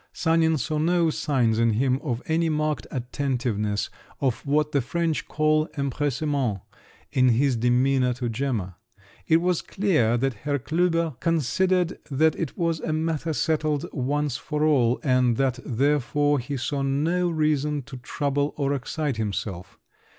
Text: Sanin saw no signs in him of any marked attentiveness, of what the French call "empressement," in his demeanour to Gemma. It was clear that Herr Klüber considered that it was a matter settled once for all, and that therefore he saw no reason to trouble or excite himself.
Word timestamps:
Sanin 0.13 0.57
saw 0.57 0.79
no 0.79 1.11
signs 1.11 1.59
in 1.59 1.73
him 1.73 1.99
of 2.01 2.23
any 2.25 2.49
marked 2.49 2.87
attentiveness, 2.89 3.91
of 4.19 4.43
what 4.47 4.71
the 4.71 4.81
French 4.81 5.27
call 5.27 5.67
"empressement," 5.77 6.59
in 7.11 7.29
his 7.29 7.55
demeanour 7.55 8.11
to 8.11 8.27
Gemma. 8.27 8.77
It 9.27 9.41
was 9.41 9.61
clear 9.61 10.17
that 10.17 10.33
Herr 10.33 10.57
Klüber 10.57 11.19
considered 11.19 11.99
that 12.09 12.35
it 12.35 12.57
was 12.57 12.79
a 12.79 12.91
matter 12.91 13.31
settled 13.33 13.85
once 13.93 14.37
for 14.37 14.63
all, 14.63 14.99
and 15.03 15.37
that 15.37 15.59
therefore 15.63 16.39
he 16.39 16.57
saw 16.57 16.81
no 16.81 17.29
reason 17.29 17.83
to 17.83 17.97
trouble 17.97 18.55
or 18.57 18.73
excite 18.73 19.17
himself. 19.17 19.77